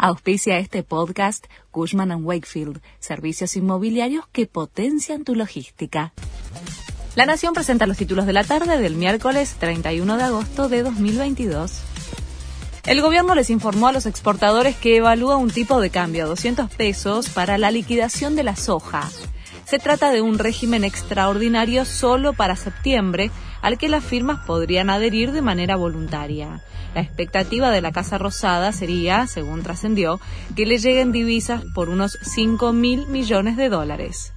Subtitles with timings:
[0.00, 6.12] Auspicia este podcast Cushman⁇ Wakefield, servicios inmobiliarios que potencian tu logística.
[7.16, 11.80] La Nación presenta los títulos de la tarde del miércoles 31 de agosto de 2022.
[12.86, 16.70] El gobierno les informó a los exportadores que evalúa un tipo de cambio a 200
[16.70, 19.10] pesos para la liquidación de la soja.
[19.68, 23.30] Se trata de un régimen extraordinario solo para septiembre,
[23.60, 26.62] al que las firmas podrían adherir de manera voluntaria.
[26.94, 30.20] La expectativa de la Casa Rosada sería, según trascendió,
[30.56, 34.32] que le lleguen divisas por unos 5 mil millones de dólares.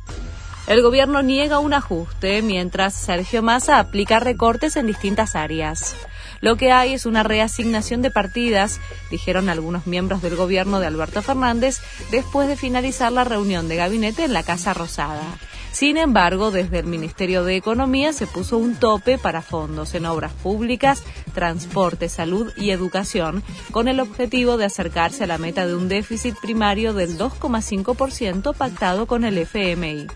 [0.67, 5.95] El gobierno niega un ajuste mientras Sergio Massa aplica recortes en distintas áreas.
[6.41, 8.79] Lo que hay es una reasignación de partidas,
[9.11, 14.23] dijeron algunos miembros del gobierno de Alberto Fernández después de finalizar la reunión de gabinete
[14.23, 15.37] en la Casa Rosada.
[15.71, 20.33] Sin embargo, desde el Ministerio de Economía se puso un tope para fondos en obras
[20.33, 25.87] públicas, transporte, salud y educación, con el objetivo de acercarse a la meta de un
[25.87, 30.07] déficit primario del 2,5% pactado con el FMI.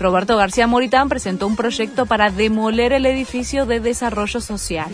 [0.00, 4.90] Roberto García Moritán presentó un proyecto para demoler el edificio de desarrollo social.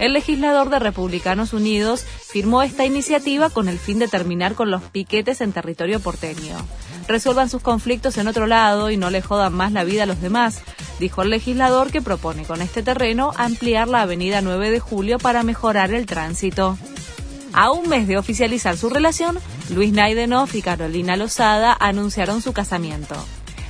[0.00, 4.82] El legislador de Republicanos Unidos firmó esta iniciativa con el fin de terminar con los
[4.82, 6.56] piquetes en territorio porteño.
[7.06, 10.22] Resuelvan sus conflictos en otro lado y no le jodan más la vida a los
[10.22, 10.62] demás,
[11.00, 15.42] dijo el legislador que propone con este terreno ampliar la avenida 9 de julio para
[15.42, 16.78] mejorar el tránsito.
[17.52, 23.16] A un mes de oficializar su relación, Luis Naidenoff y Carolina Lozada anunciaron su casamiento.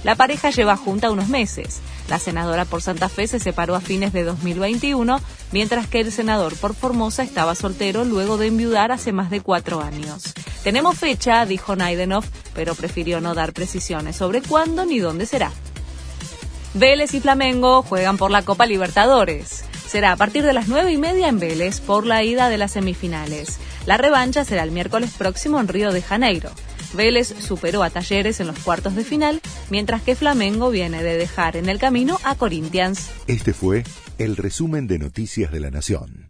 [0.05, 1.81] La pareja lleva junta unos meses.
[2.11, 5.21] La senadora por Santa Fe se separó a fines de 2021,
[5.53, 9.81] mientras que el senador por Formosa estaba soltero luego de enviudar hace más de cuatro
[9.81, 10.35] años.
[10.65, 15.53] Tenemos fecha, dijo Naidenov, pero prefirió no dar precisiones sobre cuándo ni dónde será.
[16.75, 19.65] Vélez y Flamengo juegan por la Copa Libertadores.
[19.87, 22.73] Será a partir de las nueve y media en Vélez por la ida de las
[22.73, 23.59] semifinales.
[23.87, 26.51] La revancha será el miércoles próximo en Río de Janeiro.
[26.93, 31.57] Vélez superó a Talleres en los cuartos de final, mientras que Flamengo viene de dejar
[31.57, 33.11] en el camino a Corinthians.
[33.27, 33.85] Este fue
[34.19, 36.30] el resumen de Noticias de la Nación.